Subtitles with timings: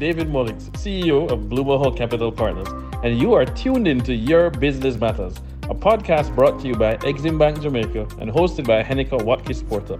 [0.00, 2.68] David Mullings, CEO of Blue Capital Partners,
[3.04, 5.34] and you are tuned into Your Business Matters,
[5.64, 9.98] a podcast brought to you by Exim Bank Jamaica and hosted by Henika Watkis Porter.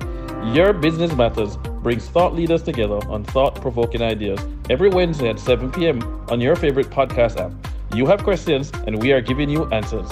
[0.55, 4.41] Your Business Matters brings thought leaders together on thought provoking ideas
[4.71, 6.03] every Wednesday at 7 p.m.
[6.31, 7.53] on your favorite podcast app.
[7.95, 10.11] You have questions, and we are giving you answers.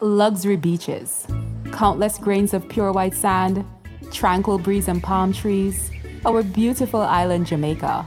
[0.00, 1.26] luxury beaches,
[1.78, 3.64] countless grains of pure white sand,
[4.10, 5.92] tranquil breeze and palm trees,
[6.26, 8.04] our beautiful island Jamaica.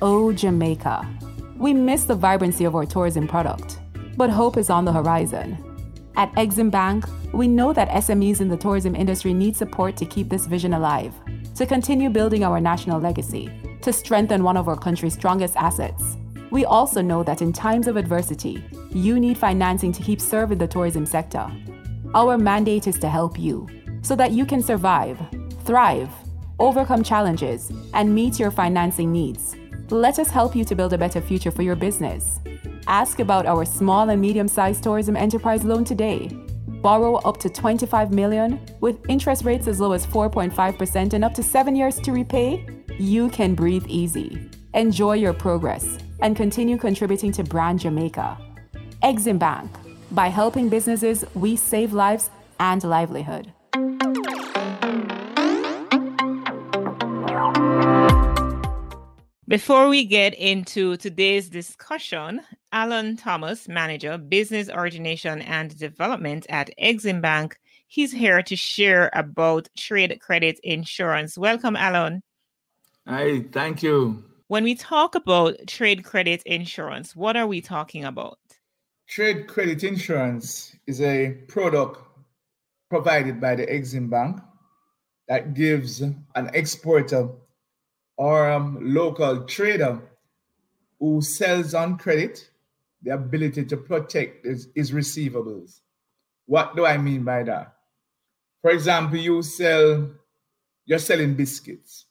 [0.00, 1.08] Oh, Jamaica.
[1.56, 3.80] We miss the vibrancy of our tourism product,
[4.16, 5.58] but hope is on the horizon.
[6.14, 10.28] At Exim Bank, we know that SMEs in the tourism industry need support to keep
[10.28, 11.12] this vision alive,
[11.56, 13.50] to continue building our national legacy,
[13.82, 16.16] to strengthen one of our country's strongest assets.
[16.52, 20.68] We also know that in times of adversity, you need financing to keep serving the
[20.68, 21.50] tourism sector.
[22.12, 23.68] Our mandate is to help you
[24.02, 25.16] so that you can survive,
[25.64, 26.10] thrive,
[26.58, 29.54] overcome challenges, and meet your financing needs.
[29.90, 32.40] Let us help you to build a better future for your business.
[32.88, 36.28] Ask about our small and medium-sized tourism enterprise loan today.
[36.82, 41.44] Borrow up to 25 million with interest rates as low as 4.5% and up to
[41.44, 42.66] 7 years to repay.
[42.98, 44.50] You can breathe easy.
[44.74, 48.36] Enjoy your progress and continue contributing to Brand Jamaica.
[49.04, 49.70] Exim Bank.
[50.12, 53.52] By helping businesses, we save lives and livelihood.
[59.46, 62.40] Before we get into today's discussion,
[62.72, 69.68] Alan Thomas, Manager, Business Origination and Development at Exim Bank, he's here to share about
[69.76, 71.38] trade credit insurance.
[71.38, 72.22] Welcome, Alan.
[73.06, 74.24] Hi, thank you.
[74.48, 78.38] When we talk about trade credit insurance, what are we talking about?
[79.10, 81.98] Trade credit insurance is a product
[82.88, 84.40] provided by the Exim Bank
[85.26, 87.28] that gives an exporter
[88.16, 90.00] or a um, local trader
[91.00, 92.50] who sells on credit
[93.02, 95.80] the ability to protect his, his receivables.
[96.46, 97.74] What do I mean by that?
[98.62, 100.08] For example, you sell,
[100.86, 102.04] you're selling biscuits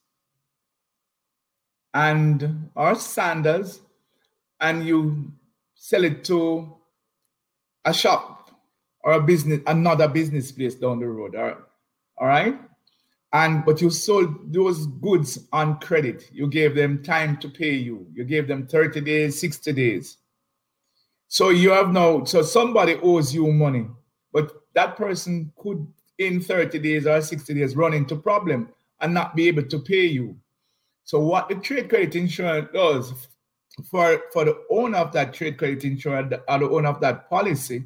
[1.94, 3.80] and or sandals,
[4.60, 5.32] and you
[5.76, 6.76] sell it to
[7.90, 8.52] a shop
[9.02, 11.36] or a business, another business place down the road.
[11.36, 11.58] All right.
[12.18, 12.60] All right.
[13.32, 16.30] And but you sold those goods on credit.
[16.32, 18.08] You gave them time to pay you.
[18.14, 20.18] You gave them 30 days, 60 days.
[21.28, 23.88] So you have now, so somebody owes you money,
[24.34, 25.86] but that person could
[26.18, 28.70] in 30 days or 60 days run into problem
[29.00, 30.36] and not be able to pay you.
[31.04, 33.28] So what the trade credit insurance does
[33.86, 37.84] for for the owner of that trade credit insurance or the owner of that policy,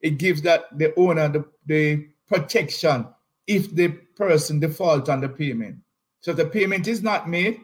[0.00, 3.06] it gives that the owner the, the protection
[3.46, 5.76] if the person defaults on the payment.
[6.20, 7.60] So the payment is not made,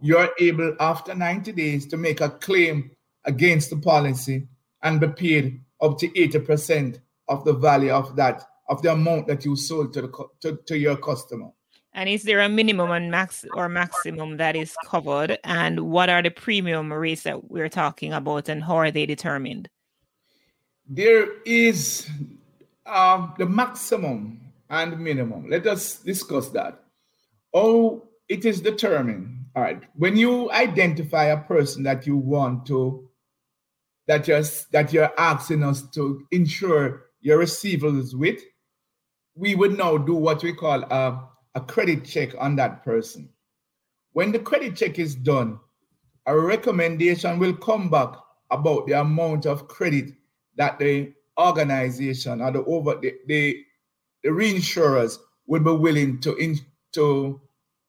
[0.00, 2.90] you're able after 90 days to make a claim
[3.24, 4.48] against the policy
[4.82, 9.44] and be paid up to 80% of the value of that of the amount that
[9.44, 11.50] you sold to the to, to your customer.
[11.94, 15.38] And is there a minimum and max or maximum that is covered?
[15.44, 19.68] And what are the premium rates that we're talking about and how are they determined?
[20.88, 22.08] There is
[22.86, 25.50] uh, the maximum and minimum.
[25.50, 26.82] Let us discuss that.
[27.52, 29.44] Oh, it is determined.
[29.54, 29.82] All right.
[29.94, 33.06] When you identify a person that you want to,
[34.06, 34.42] that you're,
[34.72, 38.42] that you're asking us to ensure your receivables with,
[39.34, 43.28] we would now do what we call a a credit check on that person.
[44.12, 45.58] When the credit check is done,
[46.26, 48.14] a recommendation will come back
[48.50, 50.12] about the amount of credit
[50.56, 53.64] that the organization or the over the, the,
[54.22, 56.58] the reinsurers will be willing to in,
[56.92, 57.40] to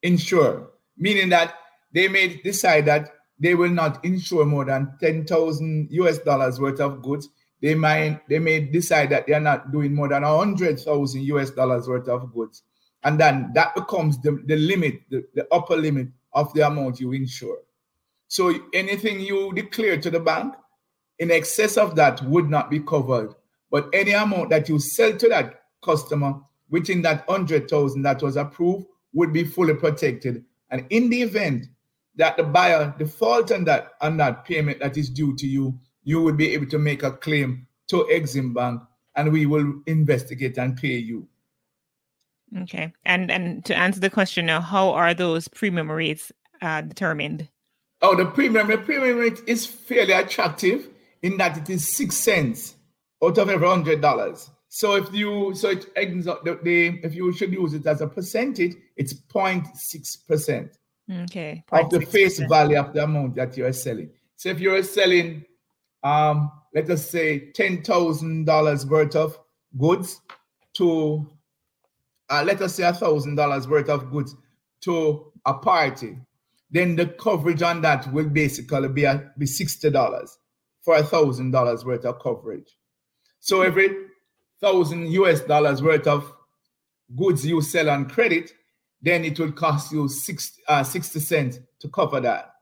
[0.01, 1.55] insure, meaning that
[1.93, 7.01] they may decide that they will not insure more than 10,000 US dollars worth of
[7.01, 7.29] goods.
[7.61, 11.87] They might they may decide that they are not doing more than 100,000 US dollars
[11.87, 12.63] worth of goods
[13.03, 17.11] and then that becomes the, the limit, the, the upper limit of the amount you
[17.11, 17.59] insure.
[18.27, 20.55] So anything you declare to the bank
[21.19, 23.33] in excess of that would not be covered.
[23.69, 26.39] But any amount that you sell to that customer
[26.69, 30.43] within that 100,000 that was approved would be fully protected.
[30.71, 31.67] And in the event
[32.15, 36.21] that the buyer defaults on that on that payment that is due to you, you
[36.21, 38.81] will be able to make a claim to Exim Bank
[39.15, 41.27] and we will investigate and pay you.
[42.61, 42.93] Okay.
[43.05, 47.49] And and to answer the question now, how are those premium rates uh, determined?
[48.01, 50.89] Oh, the premium the premium rate is fairly attractive
[51.21, 52.75] in that it is six cents
[53.23, 54.49] out of every hundred dollars.
[54.67, 58.01] So if you so it ends up the, the if you should use it as
[58.01, 60.77] a percentage, it's 0.6 percent.
[61.11, 61.63] Okay.
[61.71, 64.09] Of the face value of the amount that you are selling.
[64.35, 65.45] So if you're selling,
[66.03, 69.37] um, let us say ten thousand dollars worth of
[69.77, 70.21] goods
[70.73, 71.29] to,
[72.33, 74.35] uh, let us say a thousand dollars worth of goods
[74.81, 76.17] to a party,
[76.71, 80.39] then the coverage on that will basically be a, be sixty dollars
[80.81, 82.77] for a thousand dollars worth of coverage.
[83.39, 83.89] So every
[84.59, 86.33] thousand US dollars worth of
[87.15, 88.51] goods you sell on credit,
[89.01, 92.52] then it will cost you six, uh, 60 cents to cover that.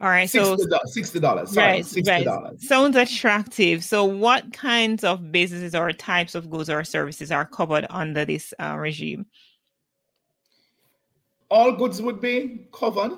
[0.00, 0.56] All right, so
[0.86, 1.54] sixty dollars.
[1.54, 2.52] Right, sixty dollars.
[2.52, 2.60] Right.
[2.60, 3.84] Sounds attractive.
[3.84, 8.54] So, what kinds of businesses or types of goods or services are covered under this
[8.58, 9.26] uh, regime?
[11.50, 13.12] All goods would be covered,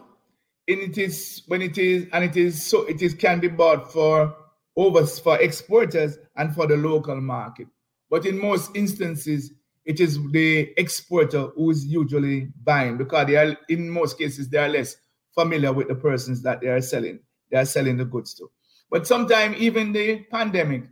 [0.67, 3.93] and it is when it is and it is so it is can be bought
[3.93, 4.35] for
[4.77, 7.69] over for exporters and for the local market.
[8.11, 9.53] But in most instances,
[9.85, 14.59] it is the exporter who is usually buying because they are in most cases they
[14.59, 14.97] are less
[15.35, 17.19] familiar with the persons that they are selling
[17.53, 18.51] they are selling the goods to.
[18.91, 20.85] But sometimes even the pandemic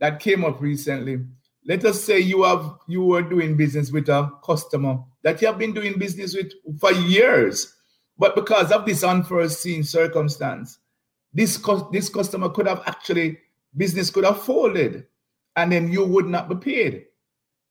[0.00, 1.20] that came up recently,
[1.66, 5.58] let us say you have you were doing business with a customer that you have
[5.58, 7.76] been doing business with for years,
[8.18, 10.78] but because of this unforeseen circumstance,
[11.32, 11.62] this
[11.92, 13.38] this customer could have actually
[13.76, 15.06] business could have folded,
[15.56, 17.04] and then you would not be paid.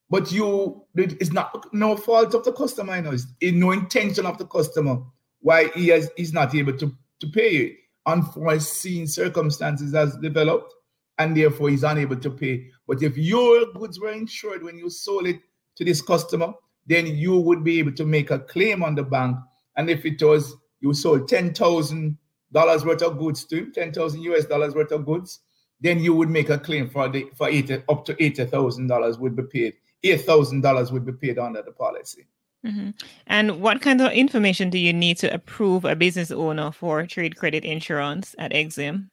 [0.10, 2.96] But you, it's not no fault of the customer.
[2.96, 5.02] You know, it's no intention of the customer
[5.42, 7.75] why he has he's not able to to pay you.
[8.06, 10.74] Unforeseen circumstances has developed,
[11.18, 12.68] and therefore he's unable to pay.
[12.88, 15.39] But if your goods were insured when you sold it
[15.75, 16.54] to this customer,
[16.86, 19.38] then you would be able to make a claim on the bank.
[19.75, 22.18] And if it was you sold ten thousand
[22.51, 25.40] dollars worth of goods to him, ten thousand US dollars worth of goods,
[25.81, 29.18] then you would make a claim for the for eighty up to eighty thousand dollars
[29.18, 29.74] would be paid.
[30.04, 32.28] Eight thousand dollars would be paid under the policy.
[32.65, 32.89] Mm-hmm.
[33.27, 37.38] And what kind of information do you need to approve a business owner for trade
[37.38, 39.09] credit insurance at Exim?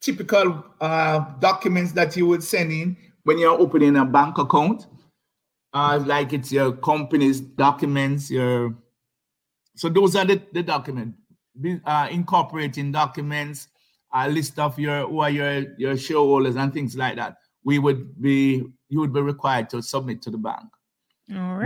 [0.00, 2.96] Typical uh, documents that you would send in
[3.28, 4.86] when you're opening a bank account,
[5.74, 8.74] uh, like it's your company's documents, your
[9.76, 11.18] so those are the, the documents.
[11.84, 13.68] Uh, incorporating documents,
[14.14, 17.36] a list of your who are your your shareholders and things like that.
[17.64, 20.68] We would be you would be required to submit to the bank.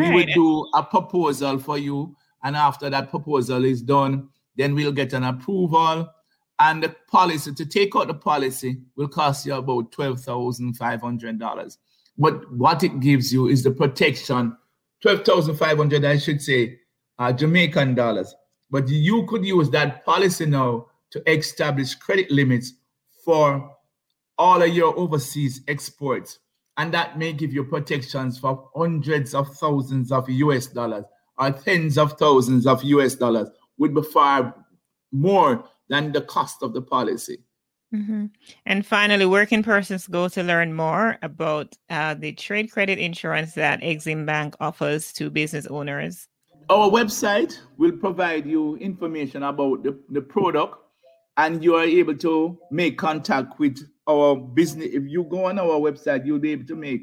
[0.00, 4.93] We would do a proposal for you, and after that proposal is done, then we'll
[4.93, 6.09] get an approval.
[6.59, 11.00] And the policy to take out the policy will cost you about twelve thousand five
[11.00, 11.79] hundred dollars.
[12.19, 14.56] But what it gives you is the protection,
[15.00, 16.79] twelve thousand five hundred, I should say,
[17.19, 18.35] uh, Jamaican dollars.
[18.70, 22.75] But you could use that policy now to establish credit limits
[23.25, 23.76] for
[24.38, 26.38] all of your overseas exports
[26.82, 31.05] and that may give you protections for hundreds of thousands of US dollars
[31.38, 33.49] or tens of thousands of US dollars
[33.79, 34.52] would be far
[35.12, 37.38] more than the cost of the policy.
[37.94, 38.26] Mm-hmm.
[38.67, 43.81] And finally, can persons go to learn more about uh, the trade credit insurance that
[43.81, 46.26] Exim Bank offers to business owners?
[46.69, 50.79] Our website will provide you information about the, the product,
[51.37, 54.89] and you are able to make contact with our business.
[54.93, 57.03] If you go on our website, you'll be able to make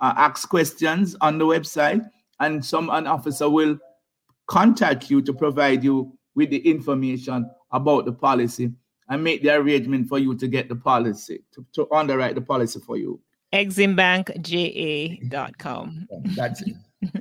[0.00, 2.08] uh, ask questions on the website,
[2.40, 3.78] and some an officer will
[4.46, 8.72] contact you to provide you with the information about the policy
[9.08, 12.80] and make the arrangement for you to get the policy to, to underwrite the policy
[12.80, 13.20] for you.
[13.52, 16.08] Eximbankja.com.
[16.36, 16.74] That's it.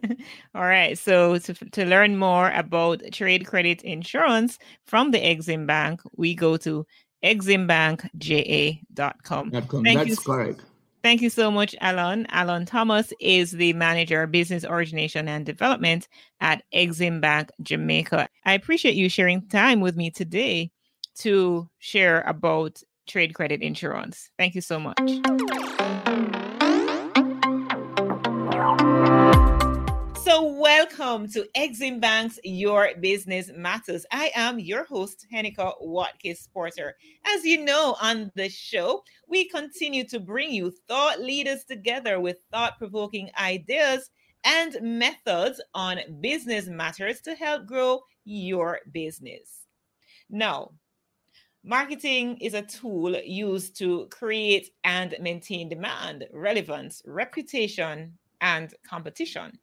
[0.55, 0.97] All right.
[0.97, 6.55] So to, to learn more about trade credit insurance from the Exim Bank, we go
[6.57, 6.85] to
[7.23, 9.51] eximbankja.com.
[9.51, 10.17] Thank That's you.
[10.17, 10.61] correct.
[11.03, 12.25] Thank you so much, Alan.
[12.29, 16.07] Alan Thomas is the manager of business origination and development
[16.41, 18.27] at Exim Bank Jamaica.
[18.45, 20.71] I appreciate you sharing time with me today
[21.19, 24.29] to share about trade credit insurance.
[24.37, 24.97] Thank you so much.
[30.27, 34.05] So, welcome to Exim Bank's Your Business Matters.
[34.11, 36.97] I am your host, Henika Watkis Porter.
[37.25, 42.39] As you know, on the show, we continue to bring you thought leaders together with
[42.51, 44.09] thought provoking ideas
[44.43, 49.61] and methods on business matters to help grow your business.
[50.29, 50.73] Now,
[51.63, 59.57] marketing is a tool used to create and maintain demand, relevance, reputation, and competition.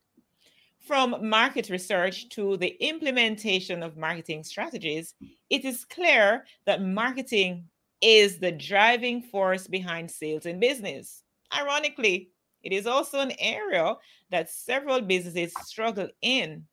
[0.86, 5.14] From market research to the implementation of marketing strategies,
[5.48, 7.64] it is clear that marketing
[8.02, 11.22] is the driving force behind sales in business.
[11.56, 12.30] Ironically,
[12.64, 13.94] It is also an area
[14.30, 16.64] that several businesses struggle in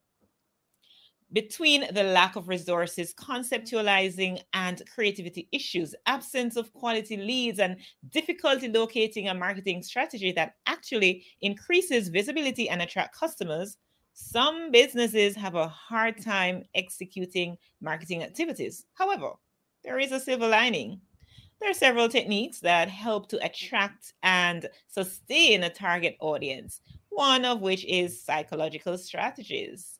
[1.33, 7.77] between the lack of resources, conceptualizing and creativity issues, absence of quality leads, and
[8.09, 13.77] difficulty locating a marketing strategy that actually increases visibility and attract customers,
[14.21, 18.85] some businesses have a hard time executing marketing activities.
[18.93, 19.31] However,
[19.83, 21.01] there is a silver lining.
[21.59, 27.61] There are several techniques that help to attract and sustain a target audience, one of
[27.61, 29.99] which is psychological strategies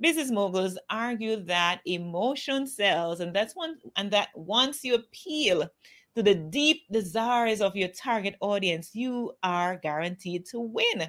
[0.00, 5.68] business moguls argue that emotion sells and that's one and that once you appeal
[6.14, 11.08] to the deep desires of your target audience you are guaranteed to win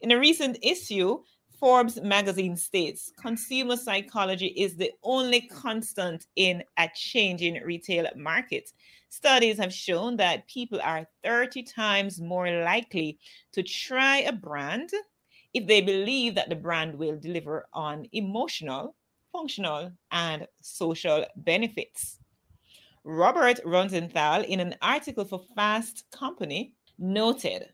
[0.00, 1.18] in a recent issue
[1.58, 8.70] Forbes magazine states consumer psychology is the only constant in a changing retail market.
[9.08, 13.18] Studies have shown that people are 30 times more likely
[13.52, 14.90] to try a brand
[15.52, 18.94] if they believe that the brand will deliver on emotional,
[19.32, 22.18] functional, and social benefits.
[23.02, 27.72] Robert Rosenthal, in an article for Fast Company, noted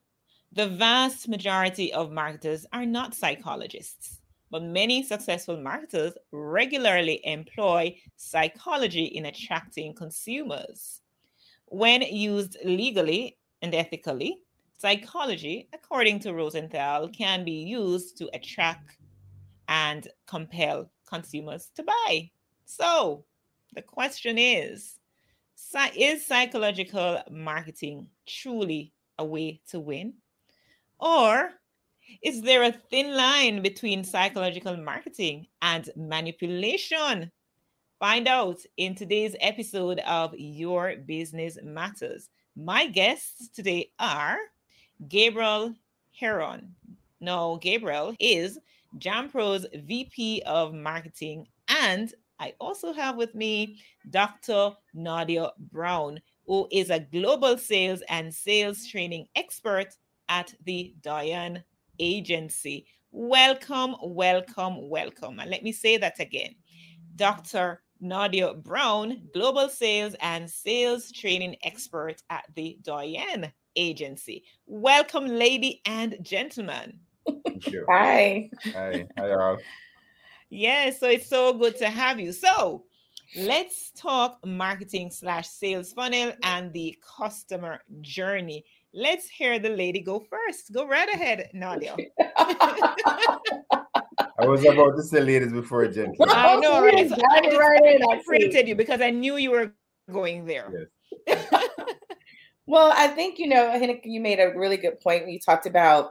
[0.55, 4.21] the vast majority of marketers are not psychologists,
[4.51, 11.01] but many successful marketers regularly employ psychology in attracting consumers.
[11.67, 14.39] When used legally and ethically,
[14.85, 18.99] Psychology, according to Rosenthal, can be used to attract
[19.67, 22.31] and compel consumers to buy.
[22.67, 23.25] So
[23.73, 24.99] the question is
[25.97, 30.15] Is psychological marketing truly a way to win?
[31.05, 31.51] Or
[32.23, 37.31] is there a thin line between psychological marketing and manipulation?
[38.01, 42.31] Find out in today's episode of Your Business Matters.
[42.57, 44.39] My guests today are
[45.07, 45.75] Gabriel
[46.19, 46.75] Heron.
[47.21, 48.59] No, Gabriel is
[48.99, 51.47] Jampro's VP of Marketing.
[51.69, 54.71] And I also have with me Dr.
[54.95, 59.95] Nadia Brown, who is a global sales and sales training expert
[60.29, 61.65] at the Doyenne
[61.99, 62.87] Agency.
[63.11, 65.39] Welcome, welcome, welcome.
[65.39, 66.55] And let me say that again.
[67.17, 67.83] Dr.
[68.01, 74.45] Nadia Brown, global sales and sales training expert at the Doyenne Agency.
[74.67, 76.99] Welcome, lady and gentlemen.
[77.47, 77.87] Thank you.
[77.89, 78.51] Hi.
[78.73, 79.07] Hi.
[79.17, 79.59] Hi, all.
[80.51, 82.33] Yeah, so it's so good to have you.
[82.33, 82.85] So
[83.37, 88.65] let's talk marketing slash sales funnel and the customer journey.
[88.95, 90.73] Let's hear the lady go first.
[90.73, 91.97] Go right ahead, Nadia.
[92.37, 93.41] I
[94.47, 96.29] was about to say ladies before gentlemen.
[96.31, 97.09] I know, right?
[97.09, 99.73] So I, just, right in, I preempted you because I knew you were
[100.11, 100.89] going there.
[101.27, 101.47] Yes.
[102.67, 105.67] Well, I think you know, Henika, you made a really good point when you talked
[105.67, 106.11] about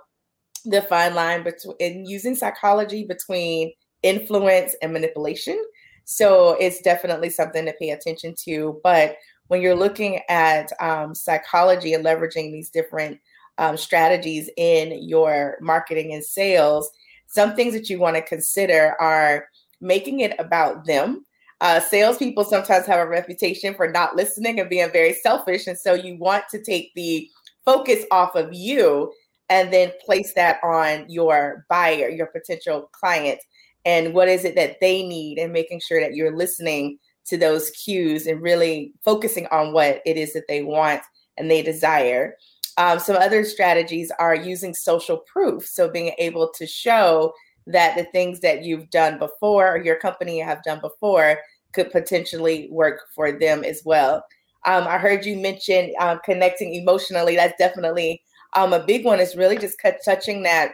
[0.66, 3.74] the fine line between using psychology between
[4.04, 5.62] influence and manipulation.
[6.06, 8.80] So it's definitely something to pay attention to.
[8.84, 9.16] But
[9.48, 13.20] when you're looking at um, psychology and leveraging these different
[13.58, 16.90] um, strategies in your marketing and sales,
[17.28, 19.48] some things that you want to consider are
[19.82, 21.26] making it about them.
[21.62, 25.68] Uh, salespeople sometimes have a reputation for not listening and being very selfish.
[25.68, 27.30] And so you want to take the
[27.64, 29.14] focus off of you
[29.50, 33.40] and then place that on your buyer, your potential client,
[33.86, 37.70] and what is it that they need, and making sure that you're listening to those
[37.72, 41.02] cues and really focusing on what it is that they want
[41.38, 42.36] and they desire.
[42.78, 45.66] Um, some other strategies are using social proof.
[45.66, 47.34] So being able to show
[47.68, 51.40] that the things that you've done before or your company have done before
[51.74, 54.24] could potentially work for them as well.
[54.66, 57.36] Um, I heard you mention um, connecting emotionally.
[57.36, 58.22] That's definitely
[58.54, 59.20] um, a big one.
[59.20, 60.74] Is really just cut, touching that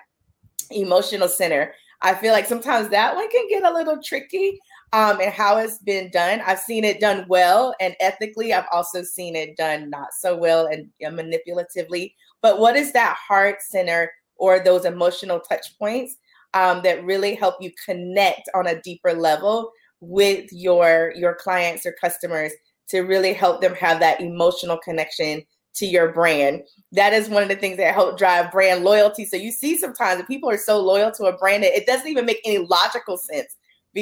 [0.72, 1.74] emotional center.
[2.02, 4.60] I feel like sometimes that one can get a little tricky
[4.94, 6.42] um, and how it's been done.
[6.46, 8.54] I've seen it done well and ethically.
[8.54, 12.14] I've also seen it done not so well and manipulatively.
[12.42, 16.16] But what is that heart center or those emotional touch points
[16.54, 21.94] um, that really help you connect on a deeper level with your your clients or
[22.00, 22.54] customers
[22.88, 25.44] to really help them have that emotional connection
[25.76, 26.64] to your brand.
[26.94, 29.26] That is one of the things that help drive brand loyalty.
[29.26, 32.26] So you see sometimes people are so loyal to a brand that it doesn't even
[32.26, 33.56] make any logical sense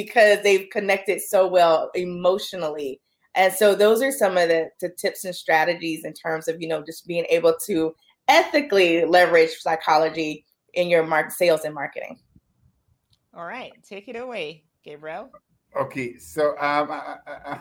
[0.04, 3.00] because they've connected so well emotionally.
[3.34, 6.68] And so those are some of the, the tips and strategies in terms of, you
[6.68, 7.96] know, just being able to
[8.28, 12.16] ethically leverage psychology in your market sales and marketing.
[13.34, 15.30] All right, take it away, Gabriel.
[15.76, 17.60] Okay, so um, I, I,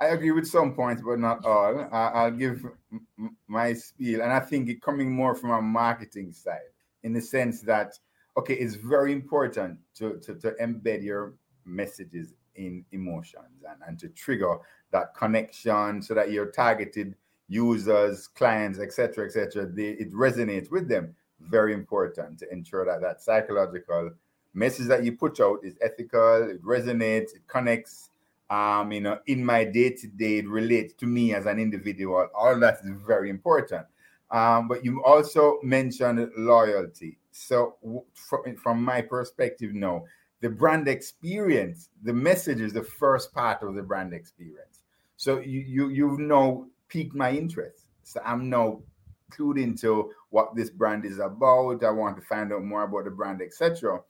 [0.00, 1.88] I, agree with some points, but not all.
[1.92, 6.32] I, will give m- my spiel, and I think it coming more from a marketing
[6.32, 6.70] side.
[7.02, 7.92] in the sense that
[8.36, 14.08] okay, it's very important to, to, to embed your messages in emotions and, and to
[14.08, 14.58] trigger
[14.90, 17.14] that connection so that your targeted
[17.48, 21.14] users, clients, etc., etc., it resonates with them.
[21.40, 24.10] Very important to ensure that that psychological
[24.54, 28.10] message that you put out is ethical, it resonates, it connects.
[28.50, 32.28] Um, you know, in my day to day, it relates to me as an individual.
[32.34, 33.86] All that is very important.
[34.30, 37.18] Um, but you also mentioned loyalty.
[37.30, 37.76] So,
[38.14, 40.04] from, from my perspective, no,
[40.42, 44.82] the brand experience, the message is the first part of the brand experience.
[45.16, 47.86] So you you you know piqued my interest.
[48.02, 48.80] So I'm now
[49.30, 51.84] clued into what this brand is about.
[51.84, 54.00] I want to find out more about the brand, etc.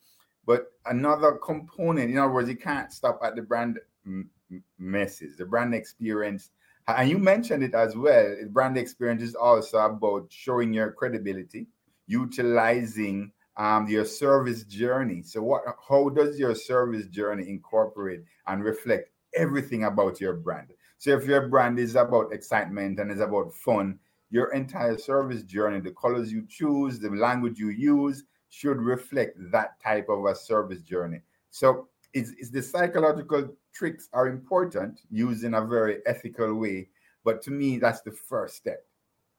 [0.47, 4.31] But another component, in other words, you can't stop at the brand m-
[4.79, 6.51] message, the brand experience.
[6.89, 8.35] And you mentioned it as well.
[8.49, 11.67] Brand experience is also about showing your credibility,
[12.07, 15.23] utilizing um, your service journey.
[15.23, 15.63] So, what?
[15.89, 20.69] How does your service journey incorporate and reflect everything about your brand?
[20.99, 23.99] So, if your brand is about excitement and is about fun,
[24.31, 29.81] your entire service journey, the colors you choose, the language you use, should reflect that
[29.83, 31.21] type of a service journey.
[31.51, 36.89] So, it's, it's the psychological tricks are important used in a very ethical way,
[37.25, 38.85] but to me, that's the first step.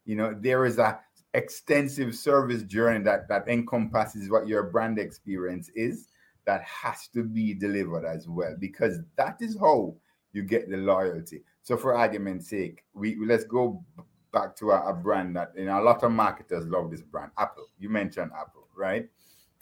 [0.06, 1.00] You know, there is a
[1.34, 6.08] extensive service journey that that encompasses what your brand experience is
[6.46, 9.96] that has to be delivered as well because that is how
[10.34, 11.44] you get the loyalty.
[11.64, 13.84] So for argument's sake we, let's go
[14.32, 17.32] back to a, a, brand that you know a lot of marketers love this brand
[17.38, 17.68] apple.
[17.80, 19.10] You mentioned apple right?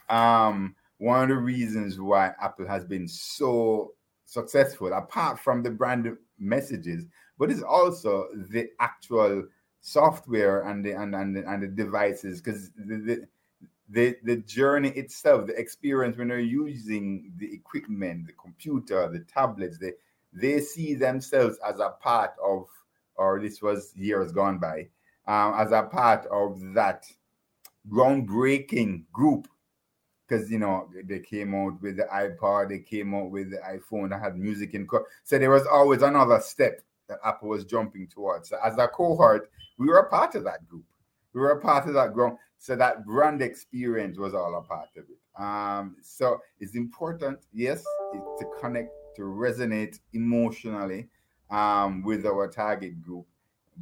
[0.09, 3.93] Um one of the reasons why apple has been so
[4.25, 7.05] successful apart from the brand messages
[7.37, 9.43] but it's also the actual
[9.81, 13.27] software and the and and the, and the devices because the,
[13.89, 19.77] the the journey itself, the experience when they're using the equipment, the computer, the tablets,
[19.77, 19.93] they
[20.33, 22.67] they see themselves as a part of,
[23.15, 24.87] or this was years gone by,
[25.27, 27.05] um, as a part of that
[27.89, 29.47] groundbreaking group.
[30.27, 34.09] Because you know they came out with the iPod, they came out with the iPhone
[34.11, 34.87] that had music in.
[34.87, 36.79] Co- so there was always another step
[37.11, 38.49] that Apple was jumping towards.
[38.49, 40.85] So as a cohort, we were a part of that group.
[41.33, 42.37] We were a part of that group.
[42.57, 45.41] So that brand experience was all a part of it.
[45.41, 51.07] Um, so it's important, yes, to connect, to resonate emotionally
[51.49, 53.25] um, with our target group.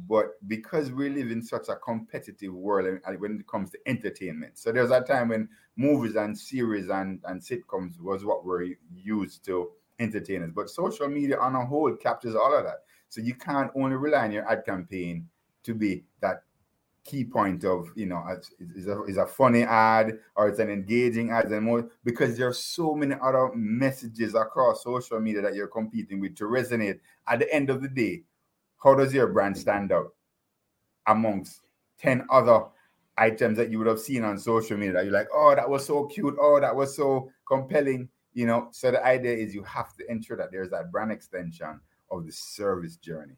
[0.08, 4.72] But because we live in such a competitive world when it comes to entertainment, so
[4.72, 9.70] there's a time when movies and series and, and sitcoms was what we're used to
[9.98, 10.50] entertain us.
[10.54, 12.84] But social media on a whole captures all of that.
[13.10, 15.28] So you can't only rely on your ad campaign
[15.64, 16.44] to be that
[17.04, 18.22] key point of you know
[18.76, 22.58] is a, is a funny ad or it's an engaging ad and more because there's
[22.58, 27.52] so many other messages across social media that you're competing with to resonate at the
[27.52, 28.22] end of the day.
[28.82, 30.14] How does your brand stand out
[31.06, 31.62] amongst
[31.98, 32.62] 10 other
[33.18, 35.84] items that you would have seen on social media that you're like oh that was
[35.84, 36.36] so cute.
[36.40, 38.08] Oh that was so compelling.
[38.34, 41.80] You know so the idea is you have to ensure that there's that brand extension
[42.10, 43.36] of the service journey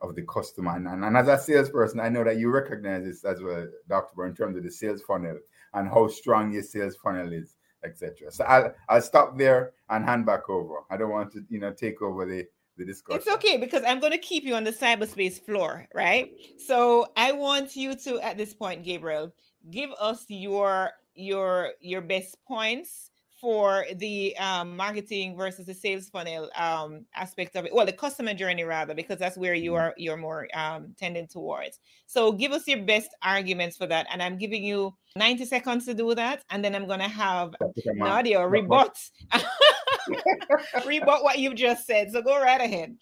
[0.00, 0.76] of the customer.
[0.76, 4.14] And, and, and, as a salesperson, I know that you recognize this as well, Dr.
[4.14, 5.38] Burr, in terms of the sales funnel
[5.72, 8.30] and how strong your sales funnel is, etc.
[8.30, 10.84] So I'll I'll stop there and hand back over.
[10.90, 13.20] I don't want to, you know, take over the the discussion.
[13.20, 16.32] It's okay because I'm going to keep you on the cyberspace floor, right?
[16.58, 19.32] So I want you to, at this point, Gabriel,
[19.70, 23.10] give us your your your best points
[23.44, 27.74] for the um, marketing versus the sales funnel um, aspect of it.
[27.74, 29.80] Well the customer journey rather because that's where you mm-hmm.
[29.82, 31.78] are you're more um, tending towards.
[32.06, 35.94] So give us your best arguments for that and i'm giving you 90 seconds to
[35.94, 37.54] do that and then i'm going to have
[37.94, 38.96] nadia rebut
[40.86, 42.10] rebut what you've just said.
[42.12, 42.96] So go right ahead.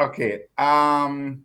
[0.00, 1.44] Okay um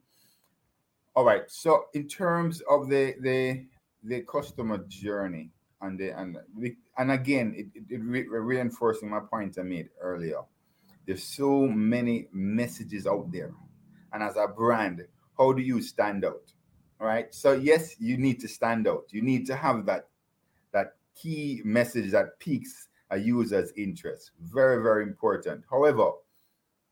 [1.15, 1.43] all right.
[1.47, 3.65] So in terms of the the
[4.03, 6.37] the customer journey and and
[6.97, 10.41] and again it, it, it re- reinforcing my point I made earlier.
[11.05, 13.53] There's so many messages out there,
[14.11, 15.05] and as a brand,
[15.37, 16.51] how do you stand out?
[16.99, 17.33] Right.
[17.33, 19.05] So yes, you need to stand out.
[19.11, 20.07] You need to have that
[20.71, 24.31] that key message that piques a user's interest.
[24.41, 25.63] Very very important.
[25.69, 26.11] However,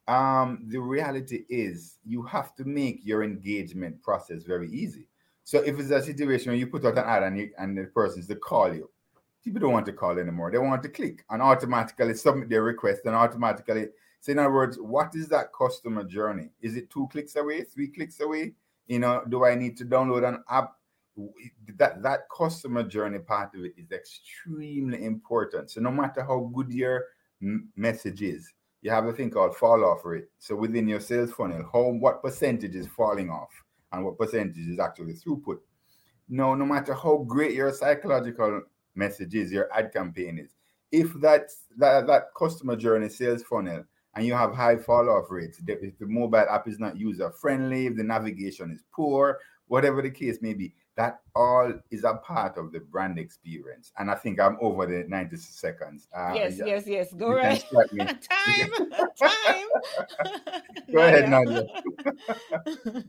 [0.07, 5.07] um, the reality is you have to make your engagement process very easy.
[5.45, 7.83] So if it's a situation where you put out an ad and, you, and the
[7.83, 8.89] person's to call you,
[9.43, 10.51] people don't want to call anymore.
[10.51, 13.89] They want to click and automatically submit their request and automatically.
[14.21, 16.49] So in other words, what is that customer journey?
[16.61, 18.53] Is it two clicks away, three clicks away?
[18.87, 20.73] You know, do I need to download an app?
[21.77, 25.71] that that customer journey part of it is extremely important.
[25.71, 27.05] So no matter how good your
[27.75, 30.25] message is, you have a thing called fall off rate.
[30.39, 33.49] So within your sales funnel, how what percentage is falling off
[33.95, 35.57] and what percentage is actually throughput.
[36.27, 38.61] No, no matter how great your psychological
[38.95, 40.55] message is, your ad campaign is,
[40.91, 43.83] if that that, that customer journey sales funnel
[44.15, 47.87] and you have high fall off rates, if the mobile app is not user friendly,
[47.87, 52.57] if the navigation is poor, whatever the case may be, that all is a part
[52.57, 53.91] of the brand experience.
[53.97, 56.07] And I think I'm over the 90 seconds.
[56.15, 56.65] Uh, yes, yeah.
[56.65, 57.13] yes, yes.
[57.13, 57.63] Go right.
[57.99, 58.71] time,
[59.19, 59.67] time.
[60.93, 61.65] Go ahead, Nadia.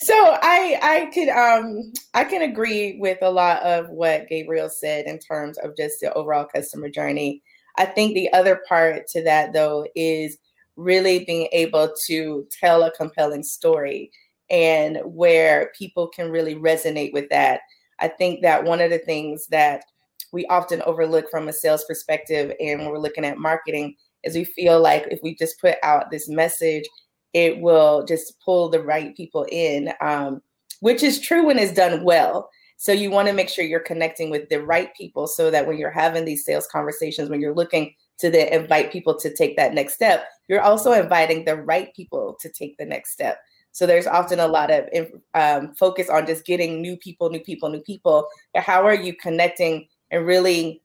[0.00, 5.06] so I I could um I can agree with a lot of what Gabriel said
[5.06, 7.42] in terms of just the overall customer journey.
[7.76, 10.36] I think the other part to that though is
[10.76, 14.10] really being able to tell a compelling story
[14.50, 17.60] and where people can really resonate with that.
[17.98, 19.84] I think that one of the things that
[20.32, 24.44] we often overlook from a sales perspective and when we're looking at marketing is we
[24.44, 26.84] feel like if we just put out this message,
[27.32, 30.42] it will just pull the right people in, um,
[30.80, 32.50] which is true when it's done well.
[32.76, 35.78] So you want to make sure you're connecting with the right people so that when
[35.78, 39.94] you're having these sales conversations, when you're looking to invite people to take that next
[39.94, 43.38] step, you're also inviting the right people to take the next step.
[43.76, 44.88] So there's often a lot of
[45.34, 48.26] um, focus on just getting new people, new people, new people.
[48.54, 50.80] But how are you connecting and really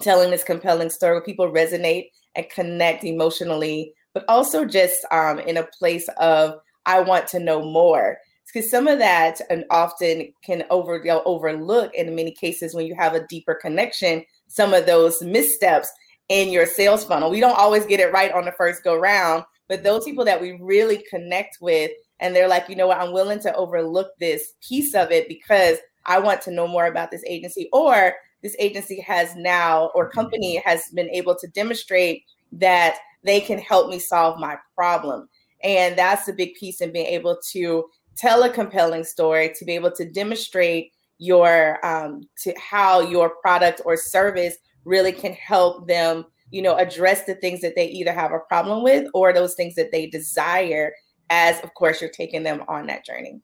[0.00, 5.56] telling this compelling story where people resonate and connect emotionally, but also just um, in
[5.56, 8.18] a place of I want to know more.
[8.46, 12.86] Because some of that and often can over you know, overlook in many cases when
[12.86, 15.90] you have a deeper connection, some of those missteps
[16.28, 17.32] in your sales funnel.
[17.32, 20.40] We don't always get it right on the first go round, but those people that
[20.40, 21.90] we really connect with
[22.22, 25.78] and they're like, you know what, I'm willing to overlook this piece of it because
[26.06, 30.18] I want to know more about this agency, or this agency has now, or mm-hmm.
[30.18, 35.28] company has been able to demonstrate that they can help me solve my problem.
[35.64, 39.72] And that's the big piece in being able to tell a compelling story, to be
[39.72, 46.24] able to demonstrate your um, to how your product or service really can help them
[46.50, 49.74] you know address the things that they either have a problem with or those things
[49.76, 50.92] that they desire
[51.30, 53.40] as of course you're taking them on that journey.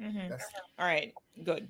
[0.00, 0.32] Mm-hmm.
[0.78, 1.12] All right,
[1.44, 1.68] good.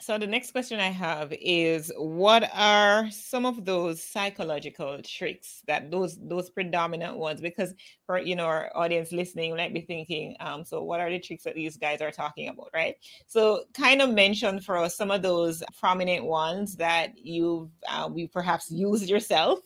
[0.00, 5.90] So the next question I have is what are some of those psychological tricks that
[5.90, 7.74] those those predominant ones because
[8.06, 11.44] for you know our audience listening might be thinking um so what are the tricks
[11.44, 15.22] that these guys are talking about right so kind of mention for us some of
[15.22, 19.58] those prominent ones that you've uh, we perhaps used yourself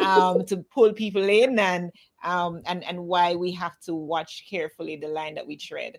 [0.00, 1.90] um, to pull people in and
[2.24, 5.98] um, and and why we have to watch carefully the line that we tread.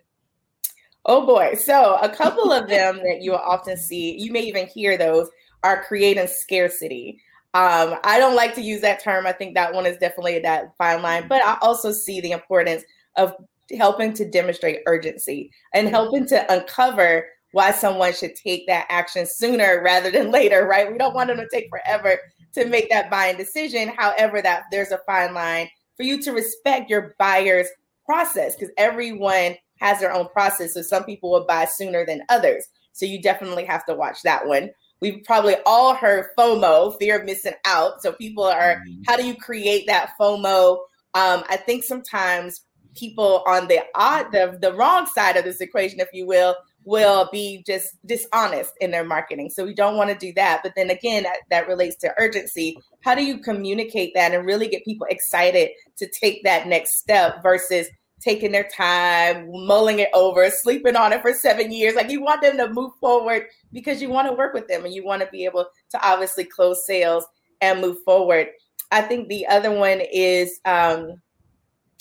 [1.04, 1.54] Oh boy!
[1.54, 5.28] So a couple of them that you will often see, you may even hear those,
[5.64, 7.20] are creating scarcity.
[7.54, 9.26] Um, I don't like to use that term.
[9.26, 12.82] I think that one is definitely that fine line, but I also see the importance
[13.16, 13.34] of
[13.76, 19.82] helping to demonstrate urgency and helping to uncover why someone should take that action sooner
[19.84, 20.90] rather than later, right?
[20.90, 22.18] We don't want them to take forever
[22.54, 23.92] to make that buying decision.
[23.96, 27.68] However, that there's a fine line for you to respect your buyer's
[28.04, 30.74] process because everyone has their own process.
[30.74, 32.66] So some people will buy sooner than others.
[32.92, 34.70] So you definitely have to watch that one.
[35.00, 38.02] We've probably all heard FOMO, fear of missing out.
[38.02, 39.02] So people are, mm-hmm.
[39.06, 40.78] how do you create that FOMO?
[41.14, 42.62] Um, I think sometimes
[42.94, 47.28] people on the odd, the, the wrong side of this equation, if you will, will
[47.30, 49.50] be just dishonest in their marketing.
[49.50, 50.60] So we don't want to do that.
[50.62, 52.76] But then again, that, that, relates to urgency.
[53.02, 57.42] How do you communicate that and really get people excited to take that next step
[57.42, 57.86] versus
[58.20, 61.94] taking their time, mulling it over, sleeping on it for seven years?
[61.94, 64.94] Like you want them to move forward because you want to work with them and
[64.94, 67.24] you want to be able to obviously close sales
[67.60, 68.48] and move forward.
[68.90, 71.14] I think the other one is um,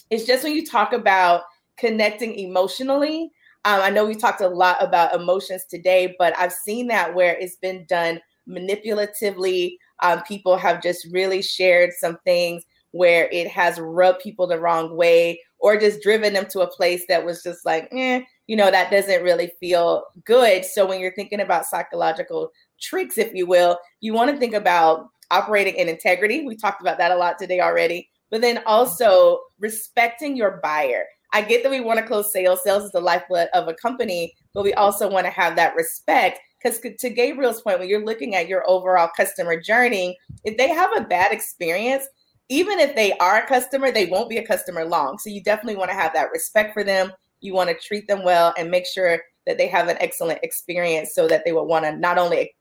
[0.09, 1.43] it's just when you talk about
[1.77, 3.31] connecting emotionally
[3.65, 7.37] um, I know we talked a lot about emotions today, but I've seen that where
[7.39, 8.19] it's been done
[8.49, 9.75] manipulatively.
[10.01, 14.95] Um, people have just really shared some things where it has rubbed people the wrong
[14.97, 18.71] way or just driven them to a place that was just like, eh, you know,
[18.71, 20.65] that doesn't really feel good.
[20.65, 22.49] So when you're thinking about psychological
[22.81, 26.45] tricks, if you will, you want to think about operating in integrity.
[26.45, 31.05] We talked about that a lot today already, but then also respecting your buyer.
[31.33, 32.63] I get that we want to close sales.
[32.63, 36.39] Sales is the lifeblood of a company, but we also want to have that respect.
[36.61, 40.95] Because to Gabriel's point, when you're looking at your overall customer journey, if they have
[40.95, 42.05] a bad experience,
[42.49, 45.17] even if they are a customer, they won't be a customer long.
[45.17, 47.11] So you definitely want to have that respect for them.
[47.39, 51.15] You want to treat them well and make sure that they have an excellent experience
[51.15, 52.53] so that they will want to not only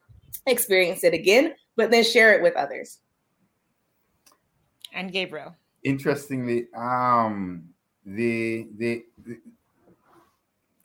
[0.46, 3.00] experience it again, but then share it with others.
[4.94, 5.54] And Gabriel.
[5.83, 7.69] Interestingly, um,
[8.04, 9.38] the, the, the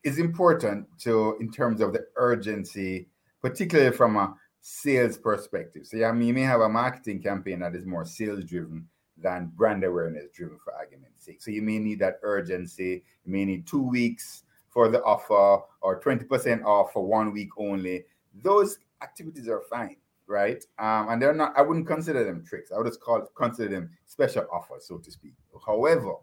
[0.04, 3.08] it's important to in terms of the urgency,
[3.42, 5.86] particularly from a sales perspective.
[5.86, 8.88] So, yeah, I mean, you may have a marketing campaign that is more sales driven
[9.18, 11.42] than brand awareness driven for argument's sake.
[11.42, 13.04] So, you may need that urgency.
[13.26, 18.06] You may need two weeks for the offer or 20% off for one week only.
[18.44, 19.96] Those activities are fine,
[20.28, 20.64] right?
[20.78, 22.72] Um, and they're not, I wouldn't consider them tricks.
[22.72, 25.34] I would just call consider them special offers, so to speak.
[25.66, 26.16] However,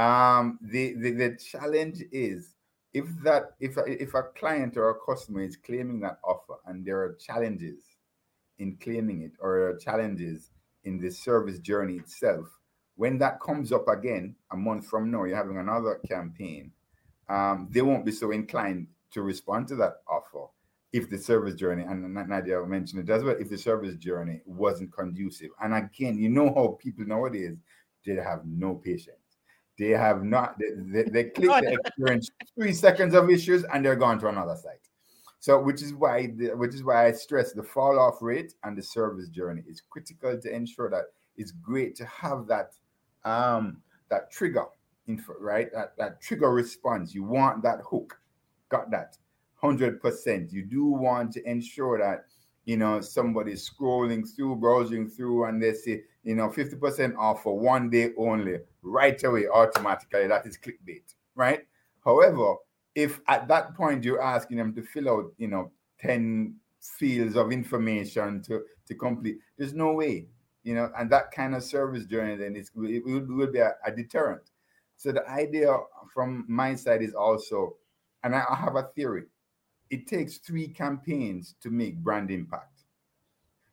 [0.00, 2.54] um, the, the, the challenge is
[2.94, 7.00] if that if if a client or a customer is claiming that offer and there
[7.00, 7.82] are challenges
[8.58, 10.50] in claiming it or challenges
[10.84, 12.46] in the service journey itself
[12.96, 16.72] when that comes up again a month from now you're having another campaign
[17.28, 20.46] um, they won't be so inclined to respond to that offer
[20.92, 24.92] if the service journey and nadia mentioned it as well if the service journey wasn't
[24.92, 25.50] conducive.
[25.62, 27.56] And again you know how people nowadays
[28.04, 29.19] they have no patience
[29.80, 33.96] they have not, they, they, they click, they experience three seconds of issues and they're
[33.96, 34.88] gone to another site.
[35.38, 38.76] So, which is why, the, which is why I stress the fall off rate and
[38.76, 39.62] the service journey.
[39.66, 41.04] It's critical to ensure that
[41.38, 42.74] it's great to have that,
[43.24, 43.78] um,
[44.10, 44.66] that trigger,
[45.08, 45.72] info, right?
[45.72, 47.14] That, that trigger response.
[47.14, 48.20] You want that hook.
[48.68, 49.16] Got that.
[49.62, 50.52] 100%.
[50.52, 52.26] You do want to ensure that
[52.64, 57.58] you know, somebody scrolling through, browsing through, and they say, you know, 50% off for
[57.58, 60.26] one day only, right away, automatically.
[60.26, 61.60] That is clickbait, right?
[62.04, 62.56] However,
[62.94, 65.70] if at that point you're asking them to fill out, you know,
[66.00, 70.26] 10 fields of information to, to complete, there's no way,
[70.62, 73.72] you know, and that kind of service journey then it's, it will, will be a,
[73.84, 74.42] a deterrent.
[74.96, 75.74] So the idea
[76.12, 77.76] from my side is also,
[78.22, 79.24] and I have a theory
[79.90, 82.84] it takes three campaigns to make brand impact,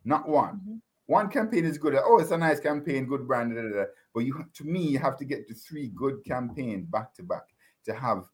[0.04, 0.56] not one.
[0.56, 0.76] Mm-hmm.
[1.06, 1.96] One campaign is good.
[1.96, 3.56] Oh, it's a nice campaign, good brand.
[3.56, 3.86] Da, da, da.
[4.14, 7.44] But you, to me, you have to get to three good campaigns back to back
[7.86, 8.26] to have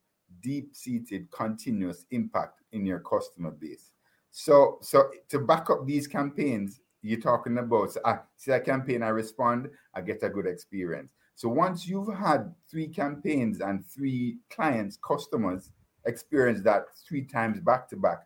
[0.41, 3.91] deep-seated, continuous impact in your customer base.
[4.31, 7.91] So, so to back up these campaigns, you're talking about.
[7.91, 11.13] So I see a campaign, I respond, I get a good experience.
[11.35, 15.71] So once you've had three campaigns and three clients, customers
[16.05, 18.19] experience that three times back to back,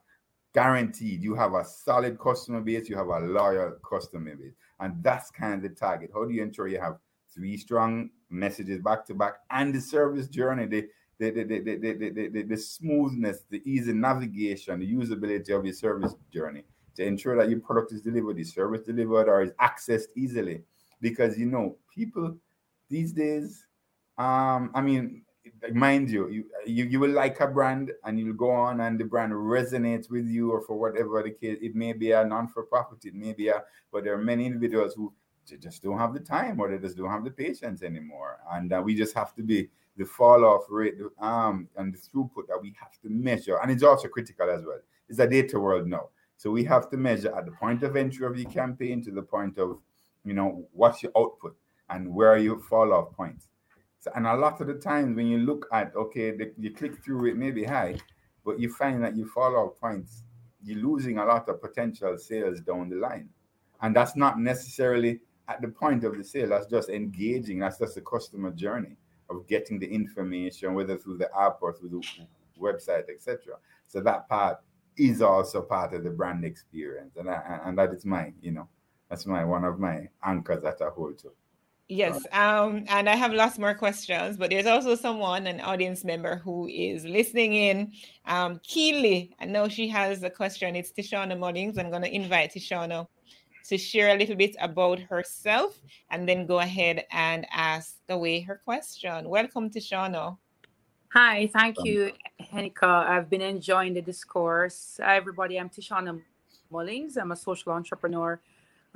[0.53, 4.53] guaranteed you have a solid customer base, you have a loyal customer base.
[4.79, 6.11] And that's kind of the target.
[6.13, 6.97] How do you ensure you have
[7.33, 10.87] three strong messages back to back and the service journey, the
[11.19, 15.73] the, the, the, the, the, the, the smoothness, the easy navigation, the usability of your
[15.73, 16.63] service journey
[16.95, 20.61] to ensure that your product is delivered, the service delivered, or is accessed easily.
[20.99, 22.35] Because you know, people
[22.89, 23.65] these days,
[24.17, 25.23] um, I mean,
[25.73, 29.03] mind you, you, you you will like a brand and you'll go on and the
[29.03, 31.57] brand resonates with you or for whatever the case.
[31.61, 35.13] It may be a non-for-profit, it may be a, but there are many individuals who
[35.55, 38.39] just don't have the time or they just don't have the patience anymore.
[38.51, 42.47] And uh, we just have to be the fall off rate um, and the throughput
[42.49, 43.57] that we have to measure.
[43.61, 44.79] And it's also critical as well.
[45.09, 46.09] It's a data world now.
[46.35, 49.23] So we have to measure at the point of entry of your campaign to the
[49.23, 49.79] point of,
[50.23, 51.55] you know, what's your output
[51.89, 53.47] and where are your fall off points.
[53.99, 57.03] So, and a lot of the times when you look at, okay, the, you click
[57.03, 57.97] through it may be high,
[58.45, 60.23] but you find that you fall off points,
[60.63, 63.29] you're losing a lot of potential sales down the line.
[63.81, 67.95] And that's not necessarily at the point of the sale, that's just engaging, that's just
[67.95, 68.97] the customer journey
[69.29, 72.01] of getting the information, whether through the app or through the
[72.59, 73.55] website, etc.
[73.87, 74.59] So that part
[74.97, 77.15] is also part of the brand experience.
[77.17, 78.67] And, I, and that is my, you know,
[79.09, 81.31] that's my one of my anchors that I hold to.
[81.89, 86.35] Yes, um, and I have lots more questions, but there's also someone, an audience member,
[86.35, 87.93] who is listening in.
[88.25, 90.75] Um, Keely, I know she has a question.
[90.75, 91.77] It's Tishana Mullings.
[91.77, 93.07] I'm going to invite Tishana
[93.69, 98.59] to share a little bit about herself and then go ahead and ask away her
[98.63, 99.29] question.
[99.29, 100.37] Welcome, Tishana.
[101.13, 103.07] Hi, thank you, Henika.
[103.07, 104.99] I've been enjoying the discourse.
[105.01, 105.57] Hi, everybody.
[105.57, 106.21] I'm Tishana
[106.69, 107.17] Mullings.
[107.17, 108.41] I'm a social entrepreneur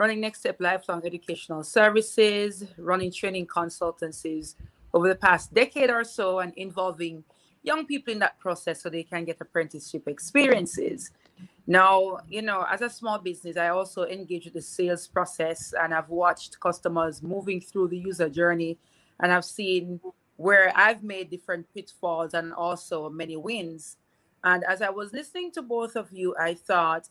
[0.02, 4.56] running Next Step Lifelong Educational Services, running training consultancies
[4.96, 7.24] over the past decade or so, and involving
[7.62, 11.12] young people in that process so they can get apprenticeship experiences.
[11.68, 15.94] Now, you know, as a small business, I also engage with the sales process and
[15.94, 18.80] I've watched customers moving through the user journey
[19.20, 20.02] and I've seen
[20.38, 23.98] where I've made different pitfalls and also many wins.
[24.44, 27.08] And as I was listening to both of you, I thought,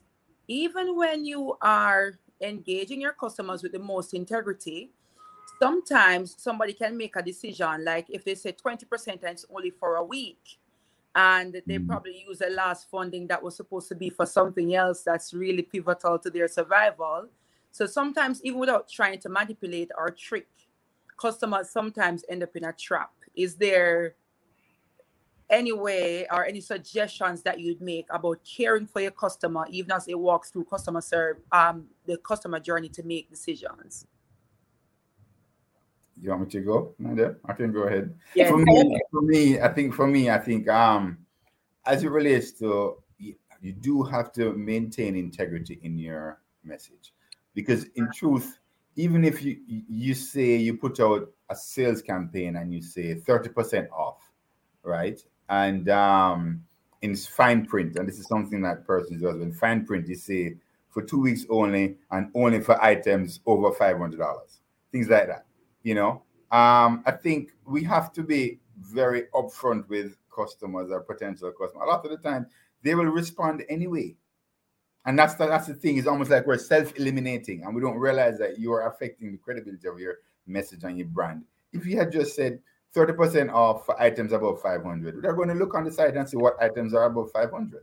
[0.48, 4.90] even when you are engaging your customers with the most integrity,
[5.61, 9.96] sometimes somebody can make a decision like if they say 20% and it's only for
[9.96, 10.59] a week
[11.14, 11.87] and they mm.
[11.87, 15.62] probably use the last funding that was supposed to be for something else that's really
[15.62, 17.26] pivotal to their survival.
[17.72, 20.48] So sometimes, even without trying to manipulate or trick,
[21.20, 23.12] customers sometimes end up in a trap.
[23.35, 24.14] Is there
[25.51, 30.07] any way or any suggestions that you'd make about caring for your customer, even as
[30.07, 34.07] they walk through customer serve um the customer journey to make decisions?
[36.23, 37.37] You want me to go, Nadia?
[37.47, 38.15] I can go ahead.
[38.35, 38.51] Yeah.
[38.51, 41.19] For me, for me, I think for me, I think um
[41.87, 42.97] as it relates to
[43.63, 47.13] you do have to maintain integrity in your message
[47.55, 48.59] because in truth
[48.97, 53.91] even if you you say you put out a sales campaign and you say 30%
[53.91, 54.31] off
[54.83, 56.65] right and um,
[57.03, 59.43] in fine print, and this is something that person does.
[59.43, 60.57] In fine print, you say
[60.89, 64.61] for two weeks only, and only for items over five hundred dollars,
[64.91, 65.45] things like that.
[65.83, 71.53] You know, um, I think we have to be very upfront with customers or potential
[71.53, 71.85] customers.
[71.85, 72.47] A lot of the time,
[72.83, 74.15] they will respond anyway.
[75.07, 75.97] And that's the, that's the thing.
[75.97, 79.89] It's almost like we're self-eliminating, and we don't realize that you are affecting the credibility
[79.89, 81.45] of your message and your brand.
[81.73, 82.61] If you had just said
[82.94, 85.22] 30% off for items above 500.
[85.22, 87.83] They're going to look on the site and see what items are above 500.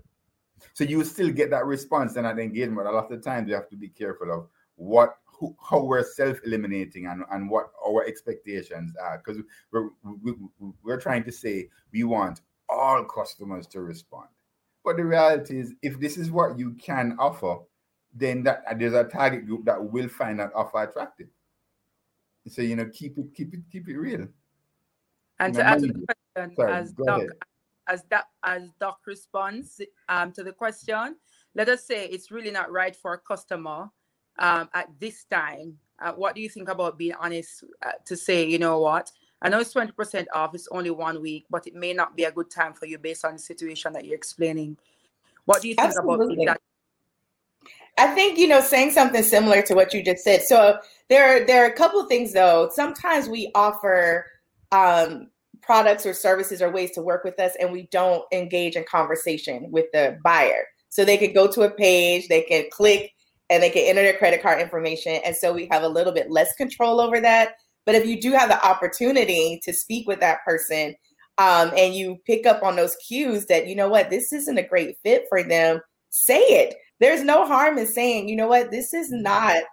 [0.73, 2.87] So you still get that response and that engagement.
[2.87, 6.03] A lot of the times you have to be careful of what who, how we're
[6.03, 9.41] self-eliminating and, and what our expectations are because
[9.71, 9.89] we're,
[10.23, 10.33] we,
[10.83, 14.27] we're trying to say we want all customers to respond.
[14.83, 17.57] But the reality is if this is what you can offer,
[18.13, 21.27] then that there's a target group that will find that offer attractive.
[22.47, 24.27] So you know, keep it, keep it, keep it real.
[25.39, 27.21] And to answer the question, Sorry, as Doc,
[27.87, 31.15] as that as Doc responds um, to the question,
[31.55, 33.89] let us say it's really not right for a customer
[34.39, 35.77] um, at this time.
[35.99, 39.11] Uh, what do you think about being honest uh, to say, you know what?
[39.41, 42.31] I know it's 20% off, it's only one week, but it may not be a
[42.31, 44.77] good time for you based on the situation that you're explaining.
[45.45, 46.43] What do you think Absolutely.
[46.43, 46.61] about that?
[47.99, 50.43] I think you know saying something similar to what you just said.
[50.43, 50.77] So
[51.09, 52.69] there, there are a couple things though.
[52.71, 54.25] Sometimes we offer
[54.71, 55.29] um,
[55.61, 59.69] products or services or ways to work with us and we don't engage in conversation
[59.71, 60.65] with the buyer.
[60.89, 63.11] So they could go to a page, they can click
[63.49, 65.19] and they can enter their credit card information.
[65.25, 67.55] And so we have a little bit less control over that.
[67.85, 70.95] But if you do have the opportunity to speak with that person
[71.37, 74.67] um, and you pick up on those cues that, you know what, this isn't a
[74.67, 76.75] great fit for them, say it.
[76.99, 79.63] There's no harm in saying, you know what, this is not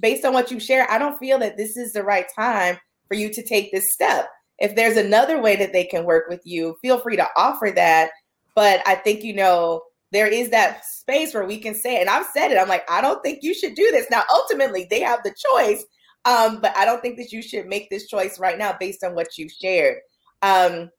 [0.00, 0.90] based on what you share.
[0.90, 4.28] I don't feel that this is the right time for you to take this step
[4.58, 8.10] if there's another way that they can work with you, feel free to offer that.
[8.54, 12.26] But I think, you know, there is that space where we can say, and I've
[12.32, 14.06] said it, I'm like, I don't think you should do this.
[14.10, 15.84] Now, ultimately, they have the choice,
[16.24, 19.14] um, but I don't think that you should make this choice right now based on
[19.14, 19.98] what you've shared.
[20.42, 20.90] Um,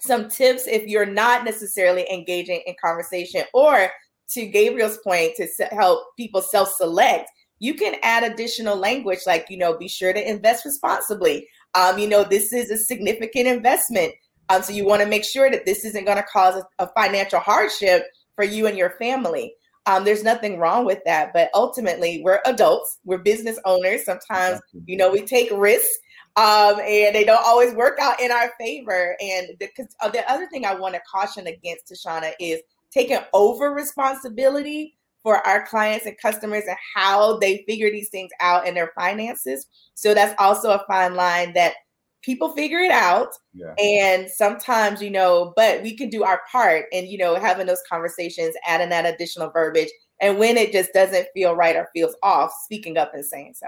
[0.00, 3.90] some tips if you're not necessarily engaging in conversation, or
[4.30, 9.56] to Gabriel's point, to help people self select, you can add additional language like, you
[9.56, 11.46] know, be sure to invest responsibly.
[11.74, 14.14] Um, you know, this is a significant investment.
[14.48, 16.88] Um, so you want to make sure that this isn't going to cause a, a,
[16.94, 18.04] financial hardship
[18.36, 19.54] for you and your family.
[19.86, 24.04] Um, there's nothing wrong with that, but ultimately we're adults, we're business owners.
[24.04, 25.94] Sometimes, you know, we take risks
[26.36, 29.16] um, and they don't always work out in our favor.
[29.20, 29.68] And the,
[30.00, 32.60] uh, the other thing I want to caution against, Tishana, is
[32.90, 38.68] taking over responsibility for our clients and customers and how they figure these things out
[38.68, 39.66] in their finances.
[39.94, 41.72] So that's also a fine line that
[42.22, 43.32] people figure it out.
[43.54, 43.74] Yeah.
[43.78, 47.82] And sometimes, you know, but we can do our part and, you know, having those
[47.90, 49.90] conversations, adding that additional verbiage.
[50.20, 53.66] And when it just doesn't feel right or feels off, speaking up and saying so.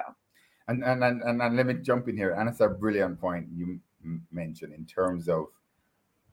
[0.68, 2.34] And and and, and, and let me jump in here.
[2.34, 3.80] And it's a brilliant point you
[4.30, 5.46] mentioned in terms of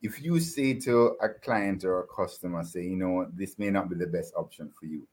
[0.01, 3.89] if you say to a client or a customer, say, you know, this may not
[3.89, 5.07] be the best option for you,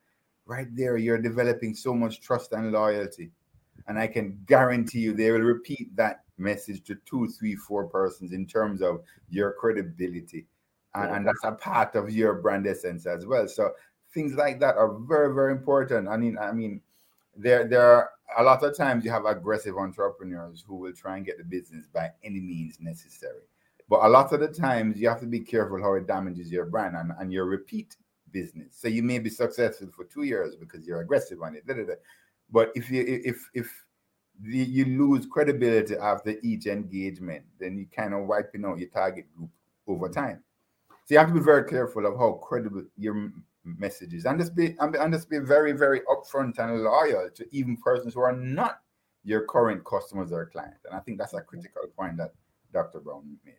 [0.50, 3.30] right there, you're developing so much trust and loyalty.
[3.86, 8.32] And I can guarantee you they will repeat that message to two, three, four persons
[8.32, 10.46] in terms of your credibility.
[10.96, 13.46] And, and that's a part of your brand essence as well.
[13.46, 13.70] So
[14.12, 16.08] things like that are very, very important.
[16.08, 16.82] I mean, I mean,
[17.36, 21.24] there there are a lot of times you have aggressive entrepreneurs who will try and
[21.24, 23.44] get the business by any means necessary.
[23.88, 26.66] But a lot of the times you have to be careful how it damages your
[26.66, 27.96] brand and, and your repeat
[28.32, 28.76] business.
[28.78, 31.66] So you may be successful for two years because you're aggressive on it.
[31.66, 31.94] Da, da, da.
[32.50, 33.84] But if you if if
[34.40, 39.26] the, you lose credibility after each engagement, then you kind of wiping out your target
[39.34, 39.50] group
[39.86, 40.20] over mm-hmm.
[40.20, 40.42] time.
[41.04, 43.32] So you have to be very careful of how credible your
[43.64, 47.76] message is, and just be and just be very very upfront and loyal to even
[47.76, 48.80] persons who are not
[49.22, 50.76] your current customers or client.
[50.84, 52.32] And I think that's a critical point that
[52.72, 53.00] Dr.
[53.00, 53.54] Brown made.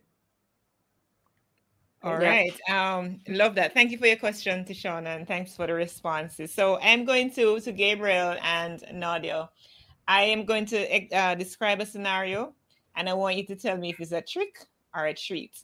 [2.04, 2.58] All right.
[2.68, 3.74] Um, love that.
[3.74, 6.52] Thank you for your question, Tishana, and thanks for the responses.
[6.52, 9.48] So I'm going to to Gabriel and Nadia.
[10.08, 12.54] I am going to uh, describe a scenario,
[12.96, 15.56] and I want you to tell me if it's a trick or a treat.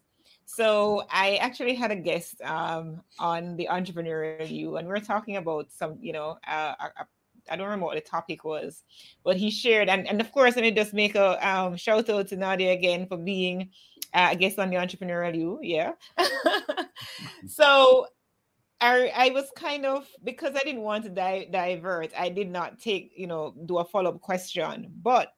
[0.44, 5.36] So I actually had a guest um, on the Entrepreneurial You, and we are talking
[5.36, 7.06] about some, you know, uh, a,
[7.50, 8.84] I don't remember what the topic was,
[9.24, 12.28] but he shared, and, and of course, let me just make a um, shout out
[12.28, 13.70] to Nadia again for being
[14.14, 15.58] a guest on the entrepreneurial you.
[15.62, 15.92] Yeah.
[17.46, 18.06] so
[18.80, 22.78] I, I was kind of because I didn't want to di- divert, I did not
[22.78, 25.32] take, you know, do a follow up question, but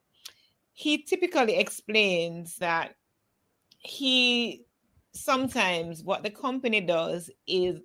[0.73, 2.95] he typically explains that
[3.79, 4.65] he
[5.13, 7.81] sometimes what the company does is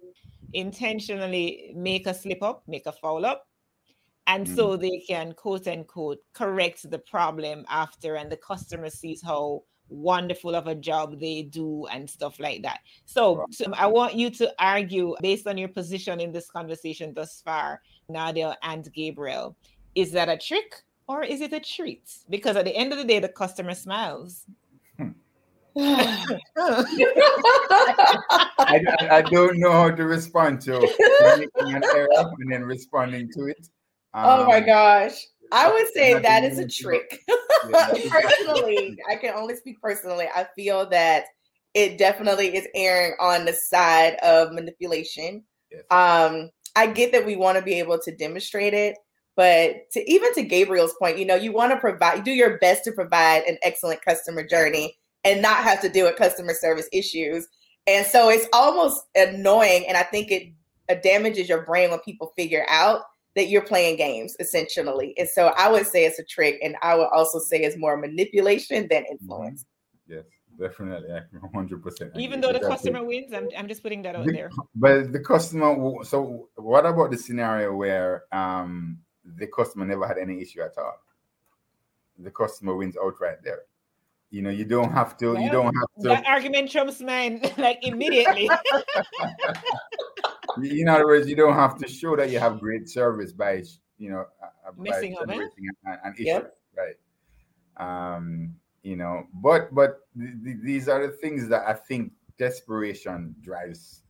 [0.53, 3.47] intentionally make a slip up, make a foul up,
[4.27, 4.55] and mm.
[4.55, 10.55] so they can quote unquote correct the problem after, and the customer sees how wonderful
[10.55, 12.79] of a job they do and stuff like that.
[13.05, 17.41] So, so, I want you to argue based on your position in this conversation thus
[17.43, 19.55] far, Nadia and Gabriel.
[19.95, 22.11] Is that a trick or is it a treat?
[22.29, 24.45] Because at the end of the day, the customer smiles.
[24.97, 25.09] Hmm.
[25.77, 25.99] I,
[29.11, 32.07] I, don't know how to respond to an error
[32.39, 33.67] and then responding to it.
[34.13, 35.27] Um, oh my um, gosh.
[35.51, 37.21] I would say that is a trick.
[38.09, 40.27] personally, I can only speak personally.
[40.33, 41.25] I feel that
[41.73, 45.43] it definitely is erring on the side of manipulation.
[45.91, 48.97] Um, I get that we want to be able to demonstrate it,
[49.35, 52.83] but to even to Gabriel's point, you know, you want to provide, do your best
[52.85, 57.47] to provide an excellent customer journey and not have to deal with customer service issues.
[57.87, 60.53] And so it's almost annoying, and I think it,
[60.87, 63.01] it damages your brain when people figure out
[63.35, 65.13] that you're playing games essentially.
[65.17, 67.97] And so I would say it's a trick, and I would also say it's more
[67.97, 69.65] manipulation than influence.
[70.07, 70.23] Yes,
[70.59, 71.09] definitely,
[71.53, 72.11] hundred percent.
[72.15, 74.51] Even though the customer wins, I'm I'm just putting that out the, there.
[74.75, 76.03] But the customer.
[76.03, 81.01] So what about the scenario where um the customer never had any issue at all?
[82.17, 83.63] The customer wins outright there.
[84.31, 85.33] You know, you don't have to.
[85.33, 86.07] Well, you don't have to.
[86.09, 88.49] That argument trumps mine like immediately.
[90.63, 93.63] in other words, you don't have to show that you have great service by
[93.97, 94.25] you know
[94.77, 95.49] missing by an,
[95.85, 96.57] an issue, yep.
[96.77, 96.95] right?
[97.77, 103.35] Um, you know, but but th- th- these are the things that I think desperation
[103.41, 104.03] drives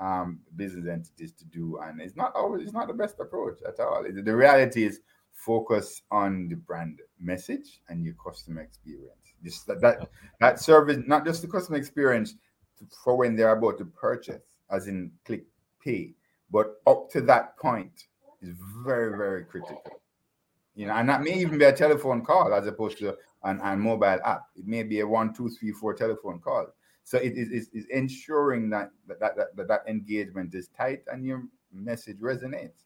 [0.00, 3.78] um, business entities to do, and it's not always it's not the best approach at
[3.80, 4.04] all.
[4.04, 5.00] The reality is
[5.32, 9.34] focus on the brand message and your customer experience.
[9.44, 10.08] Just that that,
[10.40, 12.34] that service, not just the customer experience
[13.02, 15.44] for when they're about to purchase, as in click
[16.50, 18.06] but up to that point
[18.42, 20.00] is very, very critical.
[20.74, 23.80] You know, and that may even be a telephone call as opposed to an, an
[23.80, 24.42] mobile app.
[24.54, 26.66] It may be a one, two, three, four telephone call.
[27.02, 31.44] So it is, is ensuring that that, that that, that engagement is tight and your
[31.72, 32.84] message resonates.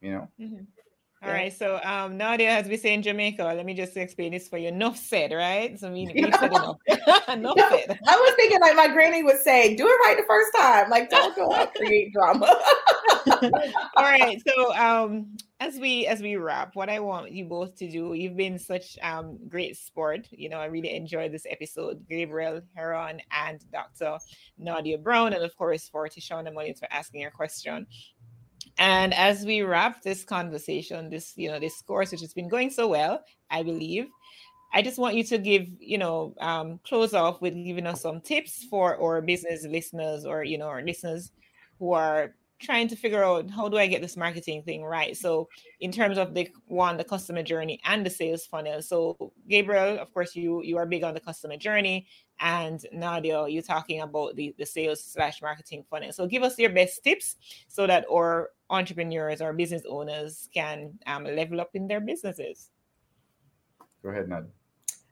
[0.00, 0.28] You know.
[0.40, 0.64] Mm-hmm.
[1.22, 1.52] All right.
[1.52, 4.68] So um, Nadia, as we say in Jamaica, let me just explain this for you.
[4.68, 5.78] Enough said, right?
[5.78, 6.76] So we, we said enough.
[7.28, 7.70] enough yeah.
[7.70, 7.98] said.
[8.06, 10.90] I was thinking like my granny would say, do it right the first time.
[10.90, 12.46] Like don't go out create drama.
[13.96, 14.40] All right.
[14.46, 18.36] So um as we as we wrap, what I want you both to do, you've
[18.36, 20.28] been such um great sport.
[20.30, 22.04] You know, I really enjoyed this episode.
[22.08, 24.18] Gabriel Heron and Dr.
[24.58, 27.86] Nadia Brown, and of course for Tishana Mullins for asking your question.
[28.78, 32.70] And as we wrap this conversation, this you know this course which has been going
[32.70, 34.08] so well, I believe,
[34.74, 38.20] I just want you to give you know um, close off with giving us some
[38.20, 41.30] tips for our business listeners or you know our listeners
[41.78, 45.16] who are trying to figure out how do I get this marketing thing right.
[45.16, 45.48] So
[45.80, 48.80] in terms of the one, the customer journey and the sales funnel.
[48.80, 52.06] So Gabriel, of course, you you are big on the customer journey,
[52.40, 56.12] and Nadia, you're talking about the the sales slash marketing funnel.
[56.12, 57.36] So give us your best tips
[57.68, 62.70] so that our entrepreneurs or business owners can um, level up in their businesses.
[64.02, 64.50] Go ahead, Nadia.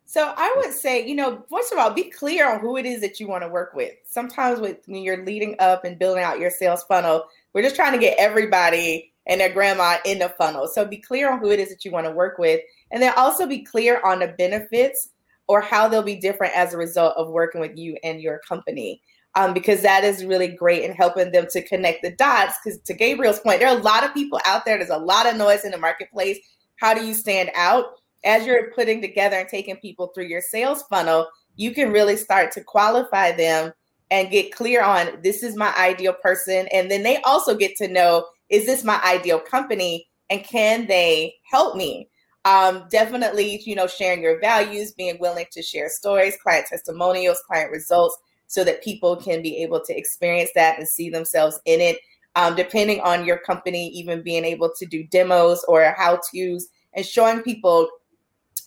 [0.05, 3.01] So I would say, you know, first of all, be clear on who it is
[3.01, 3.95] that you want to work with.
[4.05, 7.95] Sometimes with when you're leading up and building out your sales funnel, we're just trying
[7.95, 10.69] to get everybody and their grandma in the funnel.
[10.69, 12.61] So be clear on who it is that you want to work with.
[12.91, 15.09] And then also be clear on the benefits
[15.47, 19.01] or how they'll be different as a result of working with you and your company.
[19.35, 22.55] Um, because that is really great in helping them to connect the dots.
[22.62, 25.26] Because to Gabriel's point, there are a lot of people out there, there's a lot
[25.26, 26.39] of noise in the marketplace.
[26.76, 27.87] How do you stand out?
[28.24, 32.53] as you're putting together and taking people through your sales funnel, you can really start
[32.53, 33.72] to qualify them
[34.11, 36.68] and get clear on this is my ideal person.
[36.72, 41.35] And then they also get to know is this my ideal company and can they
[41.51, 42.09] help me?
[42.45, 47.70] Um, definitely, you know, sharing your values, being willing to share stories, client testimonials, client
[47.70, 48.16] results
[48.53, 51.96] so that people can be able to experience that and see themselves in it.
[52.36, 57.05] Um, depending on your company, even being able to do demos or how to's and
[57.05, 57.88] showing people,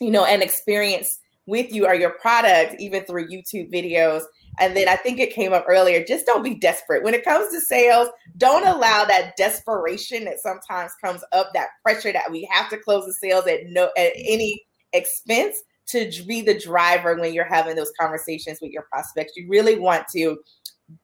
[0.02, 4.24] you know, an experience with you or your product, even through YouTube videos.
[4.60, 7.04] And then I think it came up earlier just don't be desperate.
[7.04, 8.08] When it comes to sales,
[8.38, 13.06] don't allow that desperation that sometimes comes up, that pressure that we have to close
[13.06, 14.64] the sales at no at any
[14.94, 15.58] expense
[15.88, 19.34] to be the driver when you're having those conversations with your prospects.
[19.36, 20.38] You really want to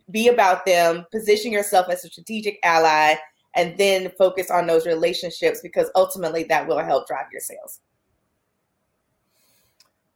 [0.09, 3.15] be about them, position yourself as a strategic ally,
[3.55, 7.81] and then focus on those relationships because ultimately that will help drive your sales.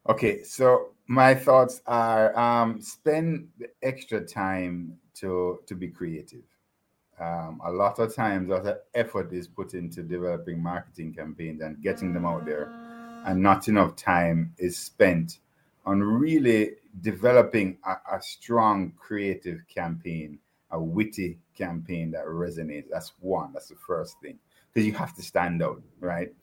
[0.08, 6.44] Okay, so my thoughts are um, spend the extra time to to be creative.
[7.20, 11.62] Um, a lot of times, a lot of effort is put into developing marketing campaigns
[11.62, 12.66] and getting them out there,
[13.26, 15.40] and not enough time is spent
[15.86, 16.72] on really
[17.02, 20.40] developing a, a strong creative campaign,
[20.72, 22.86] a witty campaign that resonates.
[22.92, 23.52] That's one.
[23.54, 24.40] That's the first thing
[24.74, 26.34] because you have to stand out, right?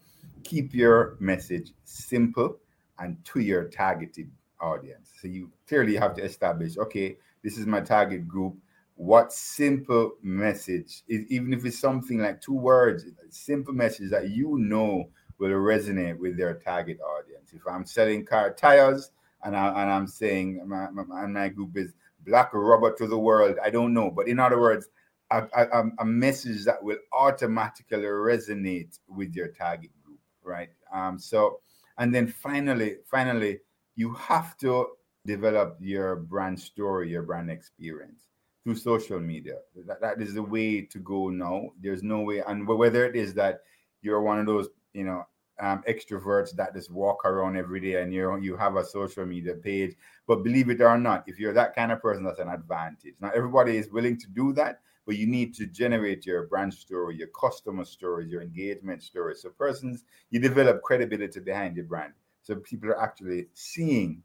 [0.45, 2.59] Keep your message simple
[2.99, 4.31] and to your targeted
[4.61, 5.13] audience.
[5.21, 8.57] So you clearly have to establish, okay, this is my target group.
[8.97, 15.09] What simple message even if it's something like two words, simple message that you know
[15.51, 17.53] will resonate with their target audience.
[17.53, 19.11] If I'm selling car tires
[19.43, 21.93] and, I, and I'm saying my, my, my group is
[22.27, 24.11] black rubber to the world, I don't know.
[24.11, 24.89] But in other words,
[25.31, 30.69] a, a, a message that will automatically resonate with your target group, right?
[30.95, 31.61] Um, so
[31.99, 33.61] and then finally, finally,
[33.97, 34.87] you have to
[35.27, 38.29] develop your brand story, your brand experience
[38.65, 39.57] through social media.
[39.87, 41.71] That, that is the way to go now.
[41.81, 43.61] There's no way, and whether it is that
[44.03, 45.27] you're one of those, you know,
[45.61, 49.55] um, extroverts that just walk around every day and you you have a social media
[49.55, 49.95] page.
[50.27, 53.15] But believe it or not, if you're that kind of person, that's an advantage.
[53.21, 57.17] Not everybody is willing to do that, but you need to generate your brand story,
[57.17, 59.43] your customer stories, your engagement stories.
[59.43, 62.13] So persons, you develop credibility behind your brand.
[62.43, 64.23] So people are actually seeing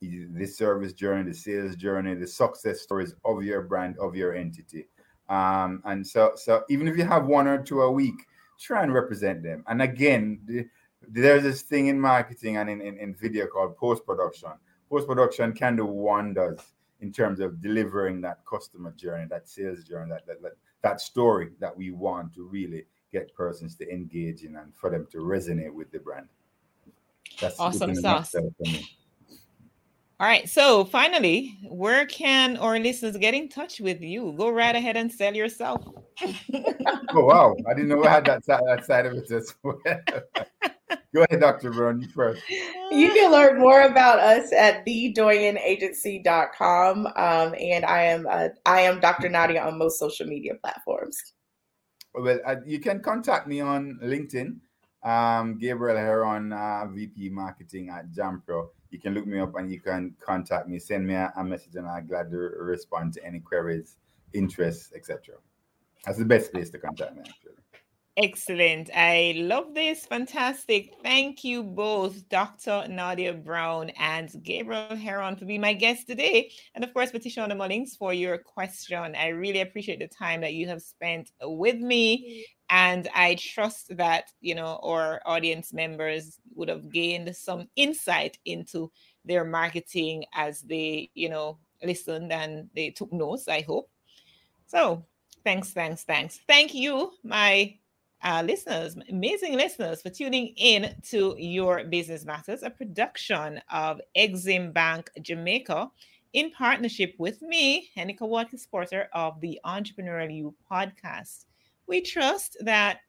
[0.00, 4.88] the service journey, the sales journey, the success stories of your brand, of your entity.
[5.28, 8.26] Um, and so, so even if you have one or two a week,
[8.58, 9.64] try and represent them.
[9.66, 10.66] And again, the,
[11.08, 14.50] there's this thing in marketing and in, in, in video called post production.
[14.88, 16.60] Post production can do wonders
[17.00, 20.52] in terms of delivering that customer journey, that sales journey, that, that, that,
[20.82, 25.06] that story that we want to really get persons to engage in and for them
[25.10, 26.28] to resonate with the brand.
[27.40, 28.34] That's awesome sauce.
[30.20, 30.48] All right.
[30.48, 34.32] So finally, where can our listeners get in touch with you?
[34.38, 35.84] Go right ahead and sell yourself.
[36.22, 37.56] oh wow!
[37.68, 39.80] I didn't know I had that, that side of it as well.
[41.14, 41.72] Go ahead, Dr.
[41.72, 42.40] Brown, you first.
[42.90, 47.06] You can learn more about us at thedoyenneagency.com.
[47.06, 49.28] Um, and I am uh, I am Dr.
[49.28, 51.16] Nadia on most social media platforms.
[52.14, 54.60] Well, uh, you can contact me on LinkedIn.
[55.04, 58.68] Um, Gabriel Heron, uh, VP Marketing at Jampro.
[58.94, 61.74] You can look me up and you can contact me, send me a, a message,
[61.74, 63.96] and I'm glad to respond to any queries,
[64.32, 65.34] interests, etc.
[66.06, 67.63] That's the best place to contact me, actually.
[68.16, 68.90] Excellent.
[68.94, 70.06] I love this.
[70.06, 70.94] Fantastic.
[71.02, 72.86] Thank you both, Dr.
[72.88, 76.52] Nadia Brown and Gabriel Heron, for being my guest today.
[76.76, 79.16] And of course, Tishona Mullings for your question.
[79.16, 82.46] I really appreciate the time that you have spent with me.
[82.70, 88.92] And I trust that, you know, our audience members would have gained some insight into
[89.24, 93.90] their marketing as they, you know, listened and they took notes, I hope.
[94.66, 95.04] So
[95.42, 96.38] thanks, thanks, thanks.
[96.46, 97.76] Thank you, my
[98.24, 104.72] uh, listeners, amazing listeners, for tuning in to Your Business Matters, a production of Exim
[104.72, 105.90] Bank Jamaica
[106.32, 111.44] in partnership with me, Henika Watkis Porter of the Entrepreneurial You podcast.
[111.86, 113.00] We trust that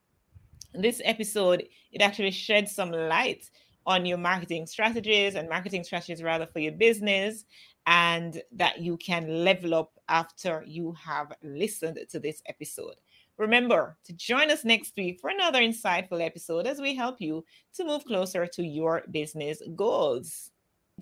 [0.74, 3.50] this episode it actually sheds some light
[3.86, 7.46] on your marketing strategies and marketing strategies rather for your business
[7.86, 12.96] and that you can level up after you have listened to this episode.
[13.38, 17.84] Remember to join us next week for another insightful episode as we help you to
[17.84, 20.50] move closer to your business goals.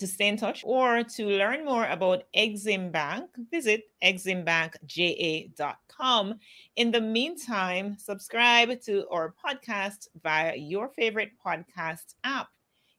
[0.00, 6.34] To stay in touch or to learn more about Exim Bank, visit eximbankja.com.
[6.74, 12.48] In the meantime, subscribe to our podcast via your favorite podcast app.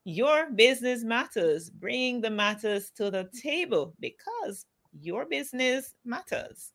[0.06, 4.66] Your business matters, bringing the matters to the table because
[5.02, 6.72] your business matters.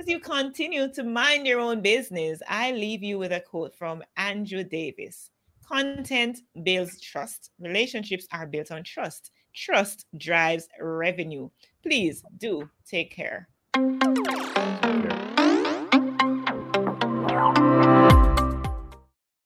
[0.00, 4.02] As you continue to mind your own business, I leave you with a quote from
[4.16, 5.30] Andrew Davis
[5.62, 11.50] Content builds trust, relationships are built on trust, trust drives revenue.
[11.82, 13.50] Please do take care.